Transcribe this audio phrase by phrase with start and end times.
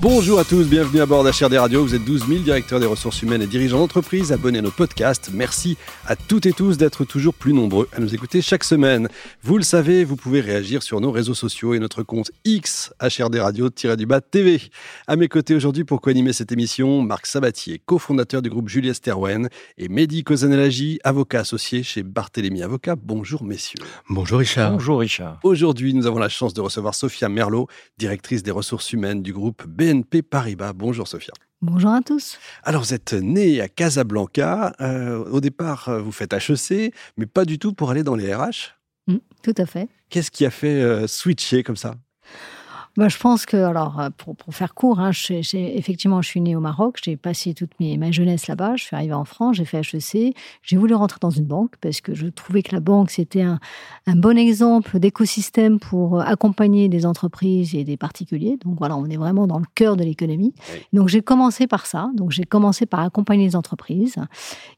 [0.00, 1.82] Bonjour à tous, bienvenue à bord d'HRD Radio.
[1.82, 4.30] Vous êtes 12 000 directeurs des ressources humaines et dirigeants d'entreprise.
[4.30, 5.30] Abonnez à nos podcasts.
[5.34, 5.76] Merci
[6.06, 9.08] à toutes et tous d'être toujours plus nombreux à nous écouter chaque semaine.
[9.42, 13.40] Vous le savez, vous pouvez réagir sur nos réseaux sociaux et notre compte X HRD
[13.40, 14.62] Radio-du-bas TV.
[15.08, 19.48] À mes côtés aujourd'hui pour co-animer cette émission, Marc Sabatier, cofondateur du groupe Juliette Sterwen
[19.78, 22.94] et Mehdi Kozanelagi, avocat associé chez Barthélémy Avocat.
[22.94, 23.80] Bonjour messieurs.
[24.08, 24.70] Bonjour Richard.
[24.70, 25.40] Bonjour Richard.
[25.42, 27.66] Aujourd'hui, nous avons la chance de recevoir Sophia Merlot,
[27.98, 30.74] directrice des ressources humaines du groupe B BNP Paribas.
[30.74, 31.32] Bonjour Sophia.
[31.62, 32.38] Bonjour à tous.
[32.62, 34.74] Alors vous êtes née à Casablanca.
[34.82, 38.34] Euh, au départ, euh, vous faites HEC, mais pas du tout pour aller dans les
[38.34, 38.76] RH.
[39.06, 39.88] Mm, tout à fait.
[40.10, 41.94] Qu'est-ce qui a fait euh, switcher comme ça?
[42.98, 46.56] Bah, je pense que, alors, euh, pour, pour faire court, hein, effectivement, je suis née
[46.56, 49.64] au Maroc, j'ai passé toute mes, ma jeunesse là-bas, je suis arrivée en France, j'ai
[49.64, 53.12] fait HEC, j'ai voulu rentrer dans une banque parce que je trouvais que la banque,
[53.12, 53.60] c'était un,
[54.08, 58.58] un, bon exemple d'écosystème pour euh, accompagner des entreprises et des particuliers.
[58.64, 60.52] Donc voilà, on est vraiment dans le cœur de l'économie.
[60.92, 64.16] Donc j'ai commencé par ça, donc j'ai commencé par accompagner les entreprises,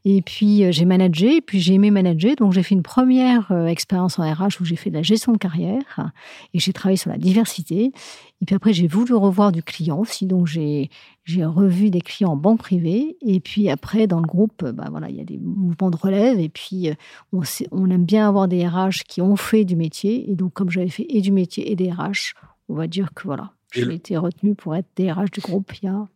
[0.05, 3.51] et puis euh, j'ai managé, et puis j'ai aimé manager, donc j'ai fait une première
[3.67, 6.13] expérience en RH où j'ai fait de la gestion de carrière,
[6.53, 7.95] et j'ai travaillé sur la diversité.
[8.43, 10.27] Et puis après, j'ai voulu revoir du client aussi.
[10.27, 10.91] Donc, j'ai,
[11.29, 13.17] revu des clients en banque privée.
[13.21, 16.39] Et puis après, dans le groupe, bah voilà, il y a des mouvements de relève.
[16.39, 16.95] Et puis, euh,
[17.33, 20.31] on, on aime bien avoir des RH qui ont fait du métier.
[20.31, 22.35] Et donc, comme j'avais fait et du métier et des RH,
[22.69, 25.89] on va dire que voilà, j'ai été retenu pour être DRH du groupe il y
[25.89, 26.07] a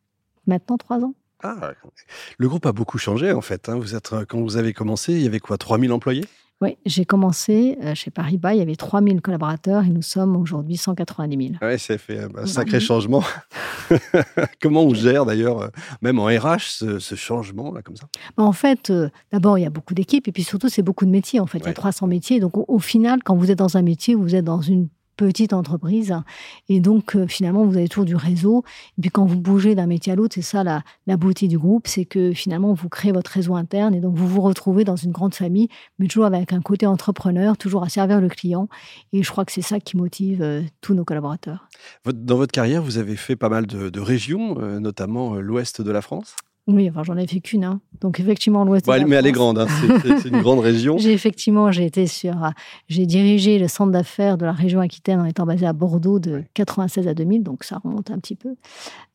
[0.47, 1.15] maintenant trois ans.
[1.43, 1.73] Ah,
[2.39, 3.69] le groupe a beaucoup changé en fait.
[3.69, 3.77] Hein.
[3.77, 6.25] Vous êtes, quand vous avez commencé, il y avait quoi 3000 employés?
[6.61, 10.77] Oui, j'ai commencé euh, chez Paribas, il y avait 3000 collaborateurs et nous sommes aujourd'hui
[10.77, 11.59] 190 000.
[11.61, 13.23] Oui, ça fait un sacré changement.
[14.63, 15.69] Comment on gère d'ailleurs, euh,
[16.01, 18.07] même en RH, ce, changement-là comme ça?
[18.37, 21.05] Bah, En fait, euh, d'abord, il y a beaucoup d'équipes et puis surtout, c'est beaucoup
[21.05, 21.41] de métiers.
[21.41, 22.39] En fait, il y a 300 métiers.
[22.39, 26.15] Donc, au, final, quand vous êtes dans un métier, vous êtes dans une petite entreprise.
[26.69, 28.65] Et donc, euh, finalement, vous avez toujours du réseau.
[28.99, 30.83] Et puis, quand vous bougez d'un métier à l'autre, c'est ça la,
[31.17, 34.41] beauté du groupe, c'est que finalement, vous créez votre réseau interne et donc vous vous
[34.41, 38.29] retrouvez dans une grande famille, mais toujours avec un côté entrepreneur, toujours à servir le
[38.29, 38.69] client.
[39.13, 41.69] Et je crois que c'est ça qui motive euh, tous nos collaborateurs.
[42.05, 46.03] Dans votre carrière, vous avez fait pas mal de, régions, euh, notamment l'ouest de la
[46.03, 46.37] France?
[46.67, 47.65] Oui, enfin, j'en ai fait qu'une.
[47.65, 47.81] Hein.
[48.01, 48.87] Donc, effectivement, l'Ouest.
[48.87, 49.67] Ouais, mais elle est grande, hein.
[50.23, 50.97] c'est une grande région.
[50.99, 52.43] J'ai effectivement, j'ai été sur.
[52.43, 52.51] Euh,
[52.89, 56.43] j'ai dirigé le centre d'affaires de la région Aquitaine en étant basé à Bordeaux de
[56.55, 58.55] 96 à 2000, donc ça remonte un petit peu.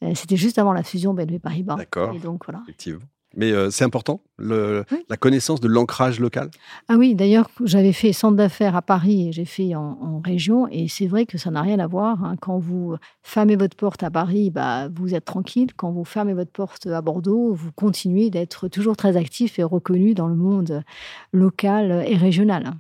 [0.04, 1.76] Euh, c'était juste avant la fusion BNP Paribas.
[1.76, 2.14] D'accord.
[2.16, 2.62] Et donc, voilà.
[2.64, 3.00] Effectivement.
[3.40, 6.52] Mais euh, c'est important, le, la connaissance de l'ancrage local
[6.90, 10.68] Ah oui, d'ailleurs, j'avais fait centre d'affaires à Paris et j'ai fait en, région.
[10.68, 12.22] Et c'est vrai que ça n'a rien à voir.
[12.26, 12.36] Hein.
[12.42, 15.70] Quand vous fermez votre porte à Paris, bah, vous êtes tranquille.
[15.74, 20.14] Quand vous fermez votre porte à Bordeaux, vous continuez d'être toujours très actif et reconnu
[20.14, 20.84] dans le monde
[21.32, 22.74] local et régional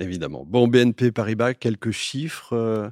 [0.00, 0.44] évidemment.
[0.46, 2.52] Bon, BNP Paribas, quelques chiffres.
[2.52, 2.90] Euh,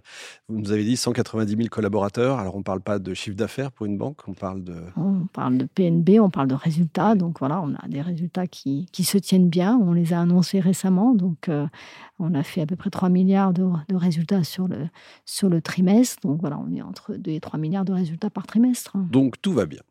[0.48, 2.38] vous nous avez dit 190 000 collaborateurs.
[2.38, 4.74] Alors, on ne parle pas de chiffre d'affaires pour une banque, on parle de...
[4.96, 7.14] On parle de PNB, on parle de résultats.
[7.14, 9.76] Donc, voilà, on a des résultats qui, qui se tiennent bien.
[9.76, 11.14] On les a annoncés récemment.
[11.14, 11.66] Donc, euh,
[12.18, 14.88] on a fait à peu près 3 milliards de, de, résultats sur le,
[15.24, 16.20] sur le trimestre.
[16.22, 18.96] Donc, voilà, on est entre 2 et 3 milliards de résultats par trimestre.
[19.10, 19.82] Donc, tout va bien.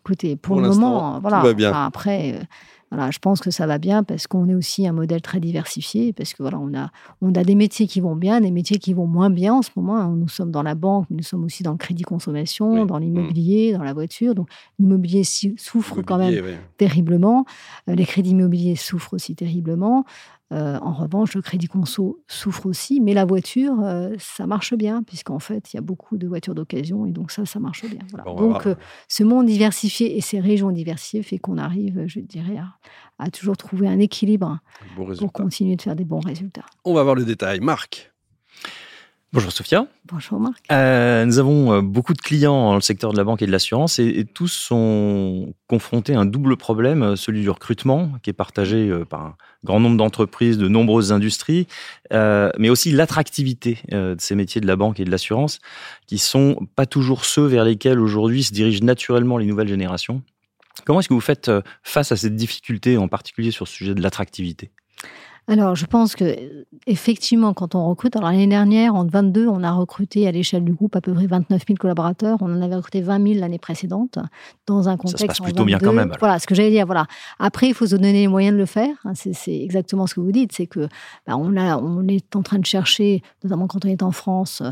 [0.00, 1.40] Écoutez, pour, le moment, voilà.
[1.40, 1.72] Tout va bien.
[1.72, 2.34] après...
[2.34, 2.44] Euh,
[2.90, 6.14] voilà, je pense que ça va bien parce qu'on est aussi un modèle très diversifié,
[6.14, 8.94] parce que voilà, on a, on a des métiers qui vont bien, des métiers qui
[8.94, 10.08] vont moins bien en ce moment.
[10.08, 13.82] Nous sommes dans la banque, nous sommes aussi dans le crédit consommation, dans l'immobilier, dans
[13.82, 14.34] la voiture.
[14.34, 14.48] Donc
[14.78, 16.42] l'immobilier souffre quand même
[16.78, 17.44] terriblement.
[17.90, 20.04] Euh, les crédits immobiliers souffrent aussi terriblement.
[20.50, 25.02] Euh, en revanche, le crédit conso souffre aussi, mais la voiture, euh, ça marche bien,
[25.02, 28.00] puisqu'en fait, il y a beaucoup de voitures d'occasion, et donc ça, ça marche bien.
[28.24, 28.74] donc, euh,
[29.08, 32.58] ce monde diversifié et ces régions diversifiées fait qu'on arrive, je dirais,
[33.18, 34.58] à, toujours trouver un équilibre
[34.96, 36.64] pour continuer de faire des bons résultats.
[36.84, 37.60] On va voir le détail.
[37.60, 38.12] Marc
[39.34, 39.86] Bonjour Sophia.
[40.06, 40.64] Bonjour Marc.
[40.72, 43.52] Euh, nous avons euh, beaucoup de clients dans le secteur de la banque et de
[43.52, 48.32] l'assurance et, tous sont confrontés à un double problème, euh, celui du recrutement qui est
[48.32, 51.66] partagé par un grand nombre d'entreprises, de nombreuses industries,
[52.10, 55.58] mais aussi l'attractivité de ces métiers de la banque et de l'assurance
[56.06, 60.22] qui sont pas toujours ceux vers lesquels aujourd'hui se dirigent naturellement les nouvelles générations.
[60.86, 61.50] Comment est-ce que vous faites
[61.82, 64.70] face à cette difficulté, en particulier sur le sujet de l'attractivité?
[65.48, 69.72] Alors, je pense que effectivement, quand on recrute, alors l'année dernière, en 22, on a
[69.72, 72.36] recruté à l'échelle du groupe à peu près 29 000 collaborateurs.
[72.42, 74.18] On en avait recruté 20 000 l'année précédente,
[74.66, 75.18] dans un contexte.
[75.18, 76.12] Ça se passe plutôt bien quand même.
[76.18, 76.84] Voilà, ce que j'allais dire.
[76.84, 77.06] Voilà.
[77.38, 78.94] Après, il faut se donner les moyens de le faire.
[79.04, 80.52] Hein, c'est exactement ce que vous dites.
[80.52, 80.86] C'est que
[81.26, 84.62] bah, on, a, on est en train de chercher, notamment quand on est en France,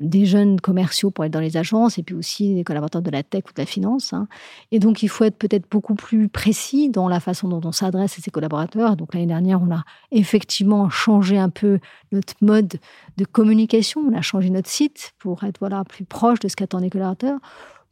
[0.00, 3.22] des jeunes commerciaux pour être dans les agences et puis aussi des collaborateurs de la
[3.22, 4.12] tech ou de la finance.
[4.12, 4.26] Hein.
[4.72, 8.18] Et donc, il faut être peut-être beaucoup plus précis dans la façon dont on s'adresse
[8.18, 8.96] à ces collaborateurs.
[8.96, 11.78] Donc, l'année dernière, on a effectivement changé un peu
[12.10, 12.74] notre mode
[13.16, 14.00] de communication.
[14.00, 17.38] On a changé notre site pour être voilà, plus proche de ce qu'attendent les collaborateurs,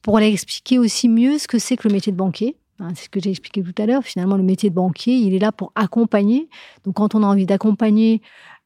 [0.03, 2.57] pour aller expliquer aussi mieux ce que c'est que le métier de banquier.
[2.81, 4.03] Hein, c'est ce que j'ai expliqué tout à l'heure.
[4.03, 6.49] Finalement, le métier de banquier, il est là pour accompagner.
[6.85, 8.23] Donc, quand on a envie d'accompagner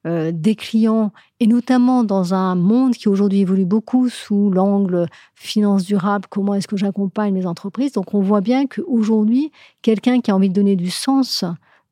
[0.06, 5.85] euh, des clients, et notamment dans un monde qui aujourd'hui évolue beaucoup sous l'angle finance
[5.85, 7.93] durable, comment est-ce que j'accompagne les entreprises.
[7.93, 9.50] Donc on voit bien qu'aujourd'hui,
[9.82, 11.44] quelqu'un qui a envie de donner du sens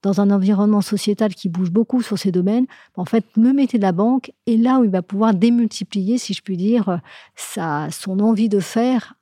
[0.02, 2.66] dans un environnement sociétal qui bouge beaucoup sur ces domaines,
[2.96, 6.34] en fait, le métier de la banque est là où il va pouvoir démultiplier, si
[6.34, 7.00] je puis dire,
[7.34, 9.14] sa, son envie de faire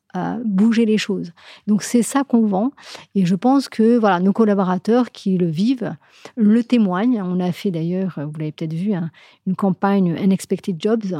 [0.45, 1.33] bouger les choses.
[1.67, 2.73] Donc c'est ça qu'on vend
[3.15, 5.95] et je pense que voilà nos collaborateurs qui le vivent
[6.37, 7.23] le témoignent.
[7.23, 9.11] On a fait d'ailleurs, vous l'avez peut-être vu, hein,
[9.47, 11.13] une campagne Unexpected Jobs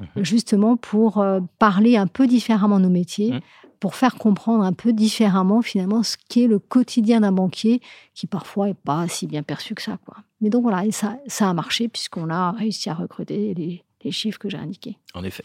[0.00, 0.06] mhm.
[0.24, 3.32] justement pour euh, parler un peu différemment de nos métiers.
[3.32, 3.40] Mhm.
[3.80, 7.82] pour faire comprendre un peu différemment finalement ce qu'est le quotidien d'un banquier
[8.14, 9.98] qui parfois est pas si bien perçu que ça.
[10.06, 10.16] Quoi.
[10.40, 14.10] Mais donc voilà, et ça, ça a marché puisqu'on a réussi à recruter les, les
[14.10, 14.96] chiffres que j'ai indiqués.
[15.12, 15.44] En effet.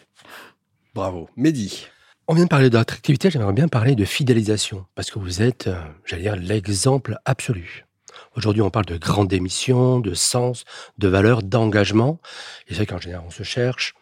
[0.94, 1.30] Bravo.
[1.36, 1.88] Mehdi
[2.30, 5.81] on vient de parler d'attractivité, j'aimerais bien parler de fidélisation, parce que vous êtes, euh,
[6.06, 7.88] j'allais dire, l'exemple absolu.
[8.36, 10.64] Aujourd'hui, on parle de grande émission, de sens,
[11.00, 12.20] de valeur, d'engagement.
[12.68, 13.96] Et c'est qu'en général, on se cherche.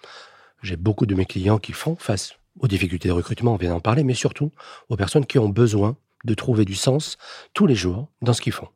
[0.62, 3.80] J'ai beaucoup de mes clients qui font face aux difficultés de recrutement, on vient d'en
[3.80, 4.52] parler, mais surtout
[4.90, 5.96] aux personnes qui ont besoin
[6.26, 7.18] de trouver du sens
[7.54, 8.68] tous les jours dans ce qu'ils font.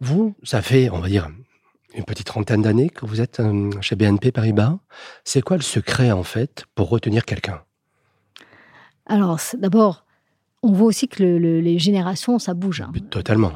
[0.00, 1.28] Vous, ça fait, on va dire,
[1.94, 4.78] une petite trentaine d'années que vous êtes euh, chez BNP Paribas.
[5.24, 7.60] C'est quoi le secret, en fait, pour retenir quelqu'un?
[9.10, 10.04] Alors, d'abord,
[10.62, 12.80] on voit aussi que les générations, ça bouge.
[12.80, 12.92] Hein.
[13.10, 13.52] Totalement.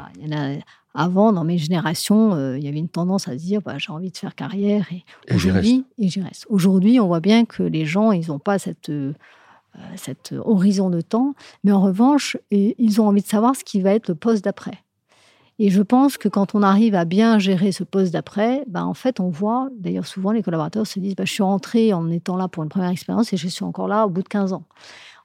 [0.95, 3.93] avant, dans mes générations, euh, il y avait une tendance à se dire bah, j'ai
[3.93, 6.47] envie de faire carrière et, aujourd'hui, et j'y reste.
[6.49, 9.13] Aujourd'hui, on voit bien que les gens, ils n'ont pas cette, euh,
[9.97, 13.93] cet horizon de temps, mais en revanche, ils ont envie de savoir ce qui va
[13.93, 14.79] être le poste d'après.
[15.61, 18.95] Et je pense que quand on arrive à bien gérer ce poste d'après, bah en
[18.95, 22.37] fait, on voit, d'ailleurs souvent les collaborateurs se disent, bah, je suis rentré en étant
[22.37, 24.65] là pour une première expérience et je suis encore là au bout de 15 ans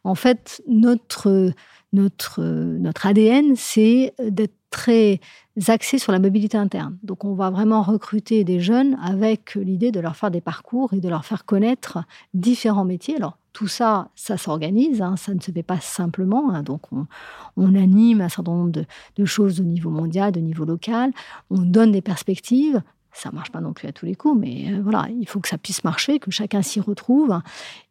[0.03, 1.51] en fait, notre,
[1.93, 5.19] notre, ADN, c'est d'être très
[5.67, 6.97] axé sur la mobilité interne.
[7.03, 10.99] Donc, on va vraiment recruter des jeunes avec l'idée de leur faire des parcours et
[10.99, 11.99] de leur faire connaître
[12.33, 13.15] différents métiers.
[13.15, 16.51] Alors, tout ça, ça s'organise, hein, ça ne se fait pas simplement.
[16.51, 16.63] Hein.
[16.63, 18.71] donc, on, anime un certain nombre
[19.17, 21.11] de, choses au niveau mondial, de niveau local.
[21.49, 22.81] On donne des perspectives.
[23.11, 25.47] Ça marche pas non plus à tous les coups, mais euh, voilà, il faut que
[25.47, 27.39] ça puisse marcher, que chacun s'y retrouve.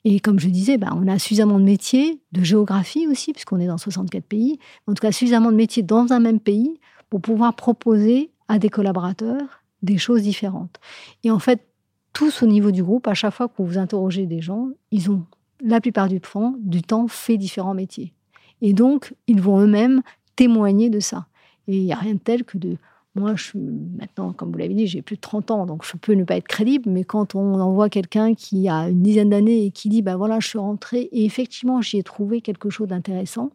[0.04, 3.66] Et comme je disais, ben, on a suffisamment de métiers, de géographie aussi, puisqu'on est
[3.66, 6.78] dans 64 pays, en tout cas suffisamment de métiers dans un même pays
[7.10, 10.78] pour pouvoir proposer à des collaborateurs des choses différentes.
[11.24, 11.64] Et en fait,
[12.12, 15.24] tous au niveau du groupe, à chaque fois que vous interrogez des gens, ils ont
[15.60, 18.12] la plupart du temps, du temps fait différents métiers.
[18.60, 20.02] Et donc, ils vont eux-mêmes
[20.36, 21.26] témoigner de ça.
[21.66, 22.76] Et il n'y a rien de tel que de
[23.18, 25.96] moi, je suis maintenant, comme vous l'avez dit, j'ai plus de 30 ans, donc je
[25.96, 29.66] peux ne pas être crédible, mais quand on envoie quelqu'un qui a une dizaine d'années
[29.66, 32.88] et qui dit, ben voilà, je suis rentré et effectivement, j'y ai trouvé quelque chose
[32.88, 33.50] d'intéressant,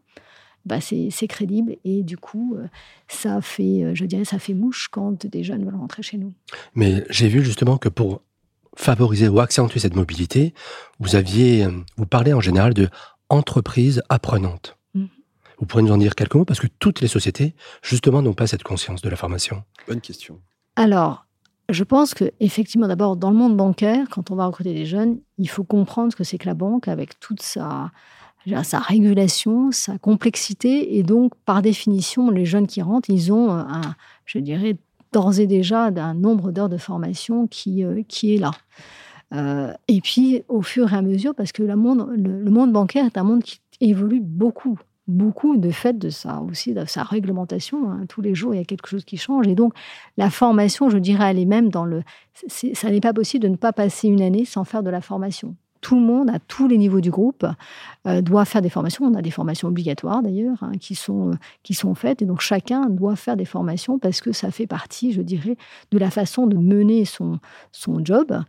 [0.65, 2.67] bah c'est crédible et du coup, euh,
[3.07, 6.33] ça fait, euh, je dirais, ça fait mouche quand des jeunes veulent rentrer chez nous.
[6.73, 8.21] Mais j'ai vu justement que pour
[8.75, 10.53] favoriser ou accentuer cette mobilité,
[10.99, 12.89] vous aviez, euh, vous parlez en général de
[13.29, 14.77] entreprise apprenante.
[15.63, 18.47] Vous pourrez nous en dire quelques mots parce que toutes les sociétés, justement, n'ont pas
[18.47, 19.63] cette conscience de la formation.
[19.87, 20.41] Bonne question.
[20.75, 21.25] Alors,
[21.69, 25.19] je pense que effectivement, d'abord, dans le monde bancaire, quand on va recruter des jeunes,
[25.37, 27.91] il faut comprendre ce que c'est que la banque avec toute sa,
[28.63, 30.97] sa régulation, sa complexité.
[30.97, 34.75] Et donc, par définition, les jeunes qui rentrent, ils ont un, je dirais,
[35.13, 38.51] d'ores et déjà un nombre d'heures de formation qui, euh, qui est là.
[39.33, 43.17] Euh, et puis, au fur et à mesure, parce que monde, le monde bancaire est
[43.17, 47.91] un monde qui évolue beaucoup beaucoup de fait de ça aussi, de sa réglementation.
[47.91, 48.05] Hein.
[48.07, 49.47] Tous les jours, il y a quelque chose qui change.
[49.47, 49.73] Et donc,
[50.17, 52.03] la formation, je dirais, elle est même dans le.
[52.47, 55.55] Ça n'est pas possible de ne pas passer une année sans faire de la formation.
[55.81, 57.45] Tout le monde, à tous les niveaux du groupe,
[58.07, 59.03] euh, doit faire des formations.
[59.03, 61.31] On a des formations obligatoires d'ailleurs hein, qui, sont,
[61.61, 62.21] qui sont faites.
[62.21, 65.57] Et donc, chacun doit faire des formations parce que ça fait partie, je dirais,
[65.91, 67.39] de la façon de mener son,
[67.73, 68.41] son job.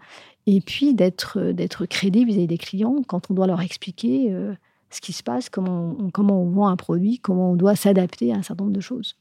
[0.46, 4.28] Et puis, d'être crédible vis-à-vis des clients quand on doit leur expliquer.
[4.30, 4.54] Euh,
[4.94, 8.32] ce qui se passe, comment on, comment on vend un produit, comment on doit s'adapter
[8.32, 9.16] à un certain nombre de choses.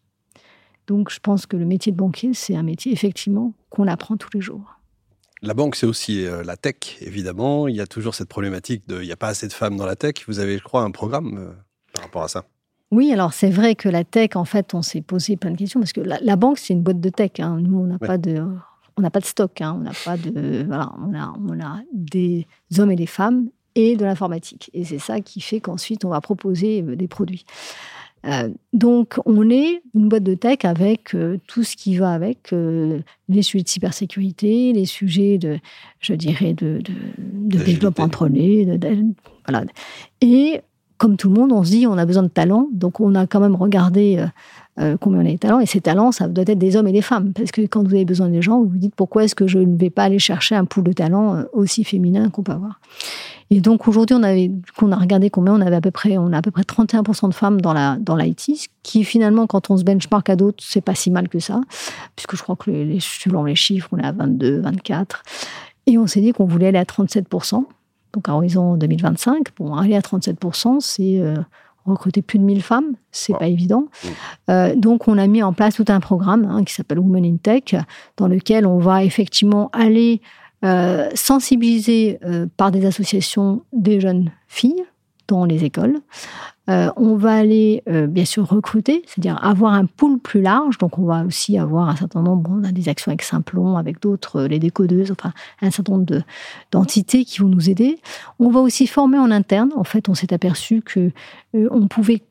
[0.87, 4.29] Donc je pense que le métier de banquier, c'est un métier effectivement qu'on apprend tous
[4.33, 4.79] les jours.
[5.41, 7.67] La banque, c'est aussi euh, la tech, évidemment.
[7.67, 9.85] Il y a toujours cette problématique de il n'y a pas assez de femmes dans
[9.85, 10.13] la tech.
[10.27, 11.51] Vous avez, je crois, un programme euh,
[11.93, 12.45] par rapport à ça?
[12.91, 15.81] Oui, alors c'est vrai que la tech, en fait, on s'est posé plein de questions
[15.81, 17.31] parce que la, banque, c'est une boîte de tech.
[17.39, 17.57] Hein.
[17.59, 18.45] Nous, on n'a pas de
[18.95, 21.79] on n'a pas de stock, hein, on n'a pas de, voilà, on a, on a
[21.91, 22.45] des
[22.77, 24.69] hommes et des femmes et de l'informatique.
[24.73, 27.45] Et c'est ça qui fait qu'ensuite on va proposer des produits.
[28.25, 32.53] Euh, donc, on est une boîte de tech avec euh, tout ce qui va avec
[32.53, 35.59] euh, les sujets de cybersécurité, les sujets de,
[35.99, 38.13] je dirais, de, de, développement de
[39.45, 39.65] voilà.
[40.21, 40.61] Et
[40.97, 43.27] comme tout le monde, on se dit on a besoin de talents, donc on a
[43.27, 44.25] quand même regardé
[45.01, 45.59] combien on a de talents.
[45.59, 47.33] Et ces talents, ça doit être des hommes et des femmes.
[47.33, 49.59] Parce que quand vous avez besoin des gens, vous vous dites pourquoi est-ce que je
[49.59, 52.79] ne vais pas aller chercher un pool de talents aussi féminin qu'on peut avoir?
[53.49, 56.31] Et donc aujourd'hui, on avait, qu'on a regardé combien on avait à peu près, on
[56.33, 59.77] a à peu près 31% de femmes dans la dans l'IT, qui finalement, quand on
[59.77, 61.61] se benchmark à d'autres, c'est pas si mal que ça,
[62.15, 65.23] puisque je crois que les, selon les chiffres, on est à 22, 24.
[65.85, 67.65] Et on s'est dit qu'on voulait aller à 37%,
[68.13, 69.47] donc à horizon 2025.
[69.57, 71.35] Bon, aller à 37%, c'est euh,
[71.85, 73.87] recruter plus de 1000 femmes, c'est pas évident.
[74.49, 77.37] Euh, donc, on a mis en place tout un programme hein, qui s'appelle Women in
[77.37, 77.75] Tech,
[78.17, 80.21] dans lequel on va effectivement aller
[80.63, 84.85] euh, sensibiliser euh, par des associations des jeunes filles
[85.27, 85.99] dans les écoles.
[86.69, 90.77] Euh, on va aller, bien sûr, recruter, c'est-à-dire avoir un pool plus large.
[90.77, 94.01] Donc, on va aussi avoir un certain nombre, on a des actions avec Simplon, avec
[94.01, 96.23] d'autres, les décodeuses, enfin, un certain nombre
[96.71, 97.99] d'entités qui vont nous aider.
[98.39, 99.71] On va aussi former en interne.
[99.75, 101.11] En fait, on s'est aperçu que
[101.53, 102.21] on pouvait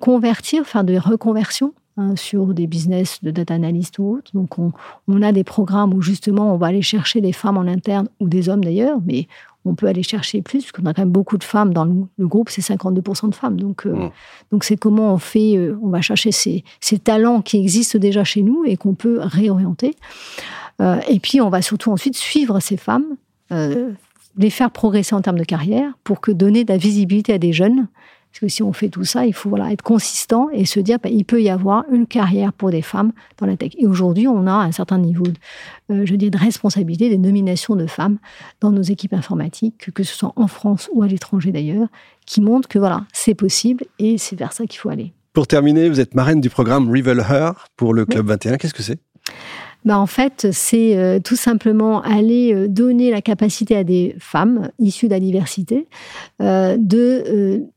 [0.00, 4.32] convertir, faire des reconversions Hein, sur des business de data analyst ou autre.
[4.34, 8.08] Donc, on, a des programmes où justement on va aller chercher des femmes en interne
[8.18, 9.28] ou des hommes d'ailleurs, mais
[9.64, 12.26] on peut aller chercher plus, parce qu'on a quand même beaucoup de femmes dans le,
[12.26, 13.60] groupe, c'est 52% de femmes.
[13.60, 14.10] Donc, euh, mmh.
[14.50, 18.24] donc c'est comment on fait, euh, on va chercher ces, ces, talents qui existent déjà
[18.24, 19.94] chez nous et qu'on peut réorienter.
[20.82, 23.06] Euh, et puis, on va surtout ensuite suivre ces femmes,
[24.36, 27.52] les faire progresser en termes de carrière pour que donner de la visibilité à des
[27.52, 27.86] jeunes
[28.34, 30.98] parce que si on fait tout ça, il faut voilà, être consistant et se dire
[31.00, 33.70] qu'il bah, peut y avoir une carrière pour des femmes dans la tech.
[33.78, 35.34] Et aujourd'hui, on a un certain niveau, de,
[35.92, 38.18] euh, je dis, de responsabilité, des nominations de femmes
[38.60, 41.86] dans nos équipes informatiques, que ce soit en France ou à l'étranger d'ailleurs,
[42.26, 45.12] qui montrent que voilà, c'est possible et c'est vers ça qu'il faut aller.
[45.32, 48.56] Pour terminer, vous êtes marraine du programme Rival Her pour le Club 21.
[48.56, 48.98] Qu'est-ce que c'est?
[49.84, 54.70] Bah en fait, c'est euh, tout simplement aller euh, donner la capacité à des femmes
[54.80, 55.86] issues de la diversité
[56.40, 57.68] de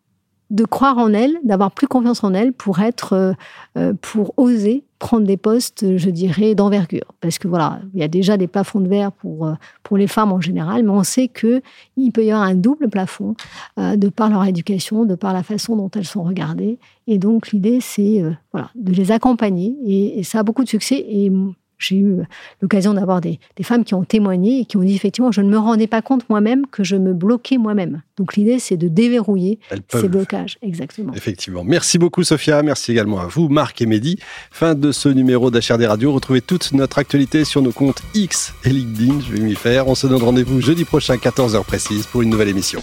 [0.50, 3.34] de croire en elle, d'avoir plus confiance en elle pour être, euh,
[3.78, 7.14] euh, pour oser prendre des postes, je dirais, d'envergure.
[7.22, 10.08] Parce que voilà, il y a déjà des plafonds de verre pour, euh, pour les
[10.08, 11.62] femmes en général, mais on sait que
[11.98, 13.36] il peut y avoir un double plafond
[13.78, 16.80] de par leur éducation, de par la façon dont elles sont regardées.
[17.06, 19.76] Et donc l'idée, c'est voilà, de les accompagner.
[19.86, 21.06] Et, et, ça a beaucoup de succès.
[21.08, 21.32] Et
[21.78, 22.18] j'ai eu
[22.62, 25.58] l'occasion d'avoir des, femmes qui ont témoigné et qui ont dit effectivement, je ne me
[25.58, 28.02] rendais pas compte moi-même que je me bloquais moi-même.
[28.18, 30.58] Donc l'idée, c'est de déverrouiller ces blocages.
[30.62, 31.14] Exactement.
[31.14, 31.64] Effectivement.
[31.64, 32.64] Merci beaucoup, Sophia.
[32.64, 34.20] Merci également à vous, Marc et Mehdi.
[34.52, 36.12] Fin de ce numéro d'HRD Radio.
[36.12, 39.20] Retrouvez toute notre actualité sur nos comptes X et LinkedIn.
[39.22, 39.88] Je vais m'y faire.
[39.88, 42.82] On se donne rendez-vous jeudi prochain, 14h précise, pour une nouvelle émission.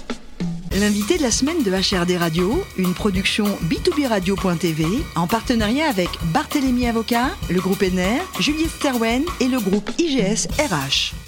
[0.74, 6.88] L'invité de la semaine de HRD Radio, une production b2b radio.tv en partenariat avec Barthélémy
[6.88, 11.23] Avocat, le groupe NR, Juliette Sterwen et le groupe IGS RH.